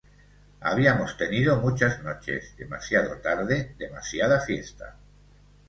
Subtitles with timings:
[0.61, 4.95] Habíamos tenido muchas noches demasiado tarde, demasiada fiesta.